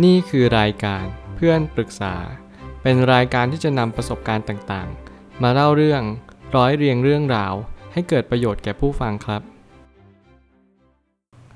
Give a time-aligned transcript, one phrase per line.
[0.00, 1.04] นี่คือรายการ
[1.36, 2.14] เพื่อนปรึกษา
[2.82, 6.02] เป็นรายการที่จะนำประสบการณ์ต่างๆ มาเล่าเรื่อง
[6.56, 7.54] ร้อยเรียงเรื่องราว
[7.92, 9.42] ให้เกิดประโยชน์แก่ผู้ฟังครับ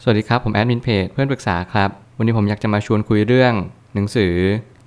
[0.03, 3.53] สวัสดีครับ ผมแอดมินเพจเพื่อนปรึกษาครับ วันนี้ผมอยากจะมาชวนคุยเรื่อง
[3.95, 4.35] หนังสือ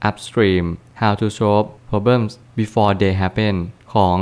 [0.10, 0.66] Upstream
[1.02, 3.56] How to Solve Problems Before They Happen
[3.94, 4.18] ของ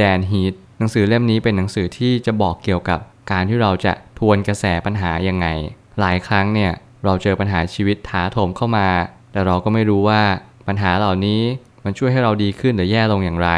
[0.00, 3.00] Dan Heath หนังสือเล่มนี้เป็นหนังสือที่จะบอกเกี่ยวกับ
[3.30, 5.46] การที่เราจะทวนกระแสปัญหายังไง
[6.00, 6.72] หลายครั้งเนี่ย
[7.04, 8.88] เราเจอปัญหาชีวิตถาโถมเข้ามา
[9.32, 10.22] แต่เราก็ไม่รู้ว่า
[10.68, 11.40] ปัญหาเหล่านี้
[11.84, 13.50] มันช่วยให้เราดีขึ้นหรือแย่ลงอย่างไร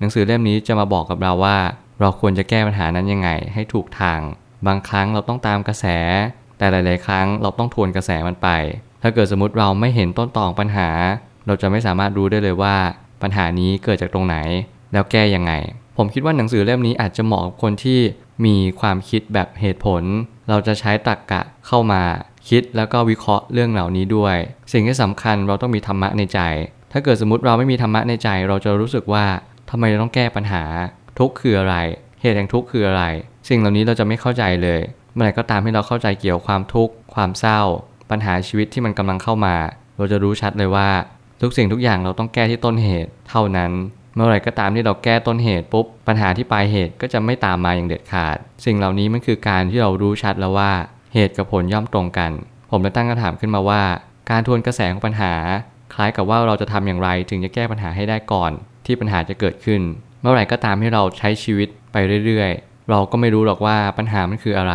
[0.00, 1.58] หนังสือเล่มนี้จะมาบอกกับเราว่า
[2.00, 4.20] เราควรจะแก้ปัญหานั้นยังไง ให้ถูกทาง
[4.66, 5.84] บางครั้งเราต้องตามกระแส
[6.58, 8.48] แต่หลาย ๆ ครั้งเราต้องทวนกระแสมันไป
[9.02, 10.88] ถ้าเกิดสมมติเราไม่เห็นต้นตอของปัญหา
[11.46, 12.76] เราจะไม่สามารถรู้ได้เลยว่า
[13.22, 14.36] ปัญหานี้เกิดจากตรงไหน
[14.92, 15.52] แล้วแก้ยังไง
[15.96, 18.00] ผมคิดว่าหนังสือเล่มนี้อาจจะเหมาะกับคนที่
[18.44, 20.02] มีความคิดแบบเหตุผล
[20.48, 22.02] เราจะใช้ตรรกกะเข้ามา
[22.48, 24.36] คิดแล้วก็วิเคราะห์เรื่องเหล่านี้ด้วย
[24.72, 26.40] สิ่งที่สำคัญเราต้องมีธรรมะในใจ
[26.92, 29.24] ถ้าเกิดสมมติเราไม่มีธรรมะในใจ เราจะรู้สึกว่า
[29.70, 30.62] ทำไมเราต้องแก้ปัญหา
[31.18, 31.76] ทุกข์คืออะไร
[32.20, 33.04] เหตุแห่งทุกข์คืออะไร
[33.48, 34.80] สิ่งเหล่านี้เราจะไม่เข้าใจเลย
[35.14, 37.60] เมื่อไหร่ก็ตามที่เราเข้าใจเกี่ยวความทุกข์ความเศร้า
[38.10, 39.56] ปัญหาชีวิตที่มันกำลังเข้ามา
[39.96, 40.88] เราจะรู้ชัดเลยว่า
[41.42, 43.72] ทุกสิ่งทุกอย่างเราต้องแก้ที่ต้นเหตุ เท่านั้น
[44.14, 50.72] เมื่อไหร่ก็ตามที่เราแก้ต้นเหตุปุ๊บ ปัญหาที่ปลายเหตุก็จะไม่ตามมาอย่างเด็ดขาด สิ่งเหล่านี้มันคือการที่เรารู้ชัดแล้วว่า
[51.12, 52.32] เหตุกับผลย่อมตรงกัน
[52.70, 53.82] ผมเลยตั้งคำถามขึ้นมาว่า
[54.30, 55.32] การทวนกระแสของปัญหา
[55.94, 58.52] คล้ายกับว่าเราจะทำอย่างไรถึงจะแก้ปัญหาให้ได้ก่อน
[58.86, 59.80] ที่ปัญหาจะเกิดขึ้น
[60.20, 61.96] เมื่อไหร่ก็ตามที่เราใช้ชีวิตไป
[62.26, 64.74] เรื่อยๆ เราก็ไม่รู้หรอกว่าปัญหามันคืออะไร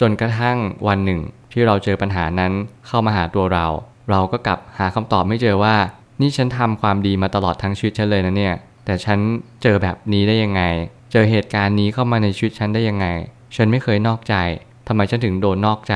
[0.00, 1.20] จนกระทั่งวันหนึ่ง
[1.52, 2.52] ที่เราเจอปัญหานั้น
[2.86, 3.66] เข้ามาหาตัวเรา
[4.10, 5.76] เราก็กลับหาคำตอบไม่เจอว่า
[6.20, 9.18] นี่ฉันทำความดีมาตลอดทั้งชีวิตฉันเลยนะเนี่ย แต่ฉัน
[9.62, 10.62] เจอแบบนี้ได้ยังไง
[11.12, 13.06] เจอเหตุการณ์นี้เข้ามาในชีวิตฉันได้ยังไง
[13.56, 14.34] ฉันไม่เคยนอกใจ
[14.88, 15.94] ทำไมฉันถึงโดนนอกใจ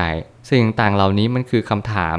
[0.51, 2.17] สิ่งต่างเหล่านี้มันคือคำถาม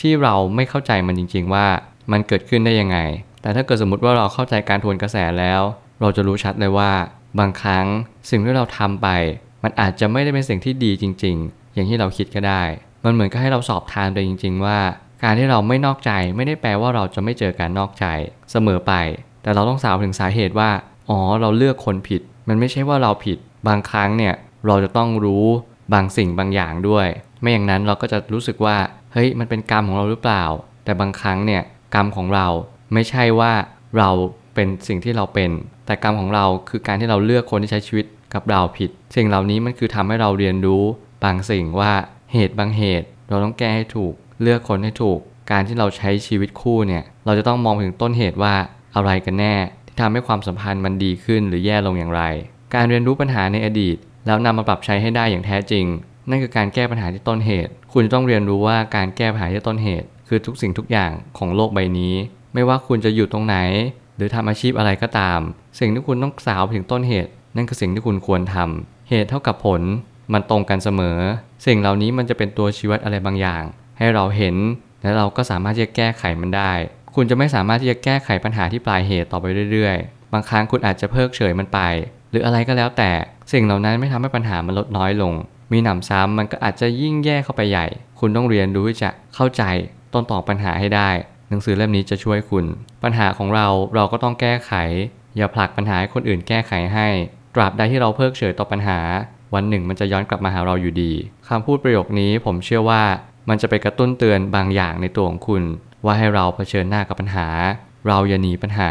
[0.00, 1.66] ที่เราไม่เข้าใจมันจริง ๆ ว่า
[2.12, 2.98] มันเกิดขึ้นได้ยังไง
[3.42, 5.60] แต่ถ้าเกิดสมมติว่าเราเข้าใจการทวนกระแสแล้ว
[6.00, 6.90] เราจะรู้ชัดเลยว่า
[7.38, 7.86] บางครั้ง
[8.30, 9.08] สิ่งที่เราทำไป
[9.62, 12.62] มันอาจจะไม่ได้เป็นสิ่งที่ดีจริง ๆ อย่างที่เราคิดก็ได้
[13.04, 14.78] มันเหมือนกับให้เราสอบทานไปจริง ๆ ว่า
[15.22, 18.06] การที่เราไม่นอกใจไม่ได้แปลว่าเราจะไม่เจอการนอกใจ
[18.50, 18.92] เสมอไป
[19.42, 20.70] แต่เราต้องสาวถึงสาเหตุว่า
[21.08, 23.38] อ๋อ เราเลือกคนผิด มันไม่ใช่ว่าเราผิด
[23.68, 24.34] บางครั้งเนี่ย
[24.66, 25.46] เราจะต้องรู้
[25.92, 27.08] บางสิ่งบางอย่างด้วย
[27.40, 28.76] ไม่อย่างนั้นเราก็จะรู้สึกว่า
[29.12, 30.44] เฮ้ยมันเป็นกรรมของเราหรือเปล่า
[30.84, 31.62] แต่บางครั้งเนี่ย
[31.94, 32.46] กรรมของเรา
[32.92, 33.52] ไม่ใช่ว่า
[33.98, 34.10] เรา
[34.54, 35.50] เป็นสิ่งที่เราเป็น
[35.86, 40.82] แต่กรรมของเราคือการที่เราเลือกคนที่ใช้ชีวิตกับเราผิด สิ่งเหล่านี้มันคือทำให้เราเรียนรู้
[41.24, 41.92] บางสิ่งว่า
[42.32, 45.18] เหตุบางเหตุ เราต้องแก้ให้ถูก เลือกคนให้ถูก
[45.50, 48.54] การที่เราใช้ชีวิตคู่เนี่ยเราจะต้องมองถึงต้นเหตุว่า
[48.94, 49.54] อะไรกันแน่
[49.86, 52.22] ที่ทำให้ความสัมพันธ์มันดีขึ้นหรือแย่ลงอย่างไร
[52.74, 53.96] การเรียนรู้ปัญหาในอดีต
[54.26, 55.84] แล้วนำมาปรับใช้ให้ได้อย่างแท้จริง
[56.30, 62.14] นั่นคือการแก้ปัญหาที่ต้นเหตุ คุณจะต้องเรียนรู้ว่าการแก้ปัญหาที่ต้นเหตุ คือทุกสิ่งทุกอย่างของโลกใบนี้
[62.54, 63.56] ไม่ว่าคุณจะอยู่ตรงไหน
[64.16, 65.38] หรือทำอาชีพอะไรก็ตาม
[65.78, 69.82] สิ่งที่คุณต้องสาวถึงต้นเหตุ นั่นคือสิ่งที่คุณควรทำเหตุเท่ากับผล
[70.32, 71.18] มันตรงกันเสมอ
[71.66, 73.62] สิ่งเหล่านี้มันจะเป็นตัวชี้วัดอะไรบางอย่าง
[73.98, 74.56] ให้เราเห็น
[75.02, 76.72] และเราก็สามารถที่จะแก้ไขมันได้
[77.14, 81.80] คุณจะไม่สามารถที่จะแก้ไขปัญหาที่ปลายเหตุต่อไปเรื่อยๆ บางครั้งคุณอาจจะเพิกเฉยมันไป
[82.36, 83.10] รืออะไรก็แล้วแต่
[83.52, 85.32] สิ่งเหล่านั้นไม่ทำให้ปัญหามันลดน้อยลง
[85.72, 87.86] มีหนำซ้ำมันก็อาจจะยิ่งแย่เข้าไปใหญ่
[88.20, 89.62] คุณต้องเรียนรู้ที่จะเข้าใจ
[90.12, 91.10] ต้นตอปัญหาให้ได้
[91.48, 92.64] หนังสือเล่มนี้จะช่วยคุณ
[93.02, 94.72] ปัญหาของเราเราก็ต้องแก้ไข
[95.36, 97.08] อย่าผลักปัญหาให้คนอื่นแก้ไขให้
[97.54, 98.98] ตราบใดที่เราเพิกเฉยต่อปัญหา
[99.54, 101.12] วันหนึ่งมันจะย้อนกลับมาหาเราอยู่ดี
[101.48, 103.02] คำพูดประโยคนี้ผมเชื่อว่า
[103.48, 105.62] มันจะไปกระตุ้นเตือนบางอย่างในตัวของคุณ
[106.04, 107.48] ว่าให้เราเผชิญหน้ากับปัญหา
[108.06, 108.90] เราอย่าหนีปัญหา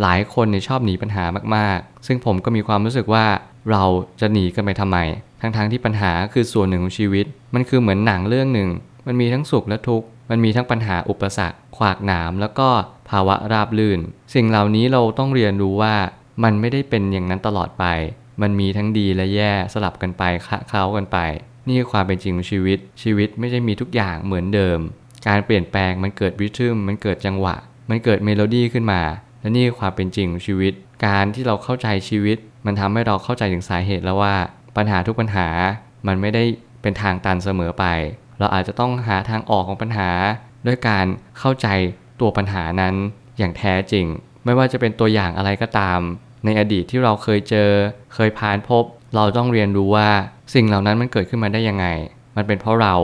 [0.00, 1.24] หลายคนเนี่ยชอบหนีปัญหา
[1.56, 3.26] มากๆ ซึ่งผมก็มีความรู้สึกว่า
[3.70, 3.84] เรา
[4.20, 4.98] จะหนีกันไปทำไม
[5.40, 8.68] ทั้งๆที่ปัญหาคือส่วนหนึ่งของชีวิต มันคือเหมือนหนังเรื่องหนึ่ง
[9.06, 12.68] มันมีทั้งสุขและทุกข์ มันมีทั้งปัญหาอุปสรรค ขวากหนาม แล้วก็
[13.10, 14.00] ภาวะราบลื่น
[14.34, 15.94] สิ่งเหล่านี้เราต้องเรียนรู้ว่า
[16.44, 17.84] มันไม่ได้เป็นอย่างนั้นตลอดไป
[18.42, 21.18] มันมีทั้งดีและแย่สลับกันไปคละเคล้ากันไป
[21.66, 24.78] นี่คือความเป็นจริงของชีวิต ชีวิตไม่ใช่มีทุกอย่างเหมือนเดิม
[25.28, 27.56] การเปลี่ยนแปลงมันเกิด rhythm มันเกิดจังหวะ
[27.90, 29.00] มันเกิดเมโลดี้ขึ้นมา
[29.40, 30.72] และนี่คือความเป็นจริงของชีวิต
[31.06, 34.34] การที่เราเข้าใจชีวิต มันทำให้เราเข้าใจถึงสาเหตุแล้วว่า
[34.76, 35.48] ปัญหาทุกปัญหา
[36.06, 36.44] มันไม่ได้
[36.82, 37.84] เป็นทางตันเสมอไป
[38.38, 40.10] เราอาจจะต้องหาทางออกของปัญหา
[40.66, 41.06] ด้วยการ
[41.38, 41.68] เข้าใจ
[42.20, 42.94] ตัวปัญหานั้น
[43.38, 44.06] อย่างแท้จริง
[44.44, 46.00] ไม่ว่าจะเป็นตัวอย่างอะไรก็ตาม
[46.44, 47.70] ในอดีตที่เราเคยเจอ
[48.14, 50.10] เคยผ่านพบ เราต้องเรียนรู้ว่า
[50.54, 51.86] สิ่งเหล่านั้นมันเกิดขึ้นมาได้ยังไง
[52.36, 52.94] มันเป็นเพราะเรา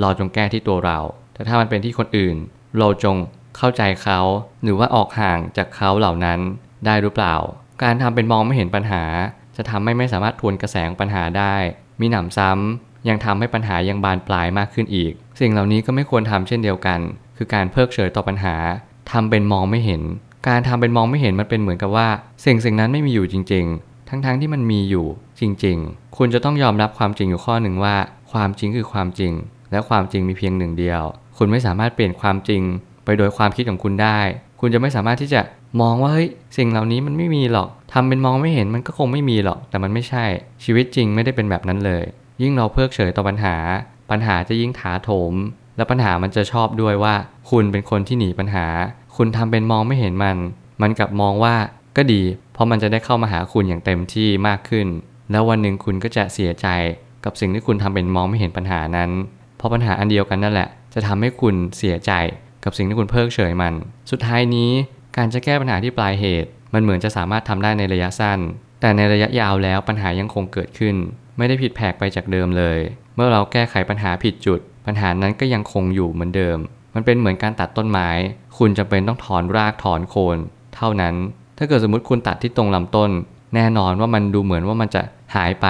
[0.00, 0.98] เราจงแก้ที่ตัวเรา
[1.34, 2.36] แต่ถ้ามันเป็นที่คนอื่น
[2.78, 3.16] เราจง
[3.56, 4.18] เข้าใจเขา
[4.62, 6.40] หรือว่าออกห่างจากเขาเหล่านั้น
[6.86, 7.36] ได้หรือเปล่า
[7.82, 9.02] การทำเป็นมองไม่เห็นปัญหา
[9.56, 11.54] จะทำให้ไม่สามารถทวนกระแสของปัญหาได้
[12.00, 17.00] มีหนำซ้ำยังทำให้ปัญหายังบานปลายมากขึ้นอีก สิ่งเหล่านี้ก็ไม่ควรทำเช่นเดียวกัน
[17.36, 18.54] คือการเพิกเฉยต่อปัญหา
[19.10, 20.02] ทำเป็นมองไม่เห็น
[20.48, 22.08] การทำเป็นมองไม่เห็นมันเป็นเหมือนกับว่า
[22.44, 25.06] สิ่งสิ่งนั้นไม่มีอยู่จริง ๆ ทั้งๆที่มันมีอยู่
[25.40, 27.96] จริง ๆ คุณจะต้องยอมรับความจริงอยู่ข้อหนึ่งว่า
[28.32, 29.32] ความจริงคือความจริง
[29.70, 31.02] และความจริงมีเพียงหนึ่งเดียว
[31.38, 32.62] คุณไม่สามารถเปลี่ยนความจริง
[33.04, 34.18] ไปโดยความคิดของคุณได้
[34.60, 35.40] คุณจะไม่สามารถที่จะ
[35.80, 40.24] มองว่าเฮ้ยสิ่งเหล่านี้มันไม่มีหรอกทำเป็นมองไม่เห็นมันก็คงไม่มีหรอก แต่มันไม่ใช่
[40.64, 42.04] ชีวิตจริงไม่ได้เป็นแบบนั้นเลย
[42.42, 43.56] ยิ่งเราเพิกเฉยต่อปัญหา
[44.10, 45.34] ปัญหาจะยิ่งถาโถม
[45.76, 47.14] และปัญหามันจะชอบด้วยว่า
[47.50, 48.66] คุณเป็นคนที่หนีปัญหา
[49.16, 50.36] คุณทำเป็นมองไม่เห็นมัน
[50.82, 51.54] มันกลับมองว่า
[51.96, 52.22] ก็ดี
[52.52, 54.86] เพราะมันจะได้เข้ามาหาคุณอย่างเต็มที่มากขึ้น
[55.30, 56.68] แล้ววันหนึ่งคุณก็จะเสียใจ
[57.24, 59.10] กับสิ่งที่คุณทำเป็นมองไม่เห็นปัญหานั้น
[59.56, 62.12] เพราะปัญหาอันเดียวกันนั่นแหละ จะทำให้คุณเสียใจ
[62.64, 63.74] กับสิ่งที่คุณเพิกเฉยมัน
[64.10, 64.70] สุดท้ายนี้
[65.16, 68.38] การจะแก้ปัญหาที่ปลายเหตุ มันเหมือนจะสามารถทำได้ในระยะสั้น
[68.80, 70.94] แต่ในระยะยาวแล้วปัญหายังคงเกิดขึ้น
[71.38, 72.78] ไม่ได้ผิดแผกไปจากเดิมเลย
[73.14, 76.58] เมื่อเราแก้ไขปัญหาผิดจุด ปัญหานั้นก็ยังคงอยู่เหมือนเดิม
[76.94, 78.08] มันเป็นเหมือนการตัดต้นไม้
[78.58, 80.38] คุณจำเป็นต้องถอนรากถอนโคน
[80.76, 81.14] เท่านั้น
[81.58, 83.10] ถ้าเกิดสมมติคุณตัดที่ตรงลำต้น
[83.54, 85.02] แน่นอนว่ามันดูเหมือนว่ามันจะ
[85.34, 85.66] หายไป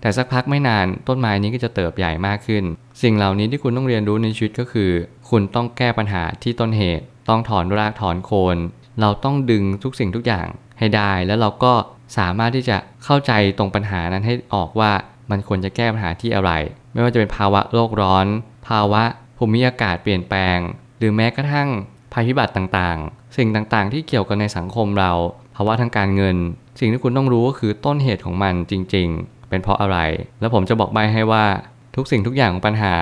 [0.00, 2.64] แต่สักพักไม่นานต้นไม้นี้ก็จะเติบใหญ่มากขึ้น
[3.02, 4.90] สิ่งเหล่านี้ที่คุณต้องเรียนรู้ในชีวิตก็คือ
[5.30, 8.56] คุณต้องแก้ปัญหาที่ต้นเหตุ ต้องถอนรากถอนโคน
[9.00, 10.46] เราต้องดึงทุกสิ่งทุกอย่าง
[10.78, 11.72] ให้ได้ แล้วเราก็
[12.18, 14.92] สามารถที่จะเข้าใจตรงปัญหานั้นให้ออกว่า
[15.30, 16.50] มันควรจะแก้ปัญหาที่อะไร
[16.92, 18.26] ไม่ว่าจะเป็นภาวะโลกร้อน
[18.68, 19.02] ภาวะ
[19.36, 20.58] ภูมิอากาศเปลี่ยนแปลง
[20.98, 21.68] หรือแม้กระทั่ง
[22.12, 25.12] ภัยพิบัติต่างๆ สิ่งต่างๆ ที่เกี่ยวกับในสังคมเรา
[25.56, 26.36] ภาวะทางการเงิน
[26.80, 29.98] สิ่งที่คุณต้องรู้ก็คือต้นเหตุของมันจริง ๆ เป็นเพราะอะไร
[30.40, 31.44] แล้วผมจะบอกใบให้ว่า
[32.00, 32.94] ทุกสิ่งทุกอย่างของปัญหา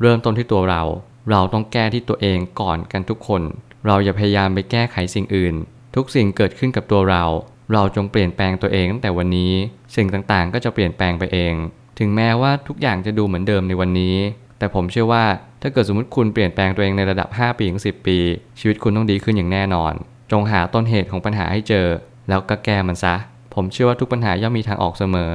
[0.00, 0.82] เริ่มต้นที่ตัวเรา
[1.30, 3.42] เราต้องแก้ที่ตัวเองก่อนกันทุกคน
[3.86, 5.54] เราอย่าพยายามไปแก้ไขสิ่งอื่น
[5.96, 7.24] ทุกสิ่งเกิดขึ้นกับตัวเรา
[7.72, 9.52] เราจงเปลี่ยนแปลงตัวเองตั้งแต่วันนี้
[9.96, 11.54] สิ่งต่างๆ ก็จะเปลี่ยนแปลงไปเอง
[11.98, 14.16] ถึงแม้ว่าทุกอย่างจะดูเหมือนเดิมในวันนี้
[14.58, 15.24] แต่ผมเชื่อว่า
[15.62, 18.18] ถ้าเกิดสมมติคุณเปลี่ยนแปลงตัวเองในระดับ 5 ปีถึง 10 ปี
[18.58, 19.92] ชีวิตคุณต้องดีขึ้นอย่างแน่นอน
[20.32, 21.86] จงหาต้นเหตุของปัญหาให้เจอ
[22.28, 23.14] แล้วก็แก้มันซะ
[23.54, 25.32] ผมเชื่อว่าทุกปัญหาย่อมมีทางออกเสมอ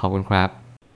[0.00, 0.50] ขอบคุณครับ